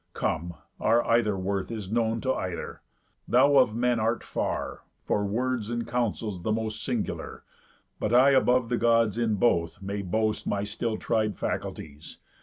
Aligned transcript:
Come, 0.15 0.55
our 0.79 1.05
either 1.05 1.37
worth 1.37 1.69
Is 1.69 1.91
known 1.91 2.21
to 2.21 2.33
either. 2.33 2.81
Thou 3.27 3.57
of 3.57 3.75
men 3.75 3.99
art 3.99 4.23
far, 4.23 4.81
For 5.03 5.23
words 5.23 5.69
and 5.69 5.87
counsels, 5.87 6.41
the 6.41 6.51
most 6.51 6.83
singular, 6.83 7.43
But 7.99 8.11
I 8.11 8.31
above 8.31 8.69
the 8.69 8.79
Gods 8.79 9.19
in 9.19 9.35
both 9.35 9.79
may 9.79 10.01
boast 10.01 10.47
My 10.47 10.63
still 10.63 10.97
tried 10.97 11.37
faculties. 11.37 12.17